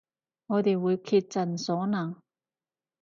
[0.47, 2.19] 我哋會竭盡所能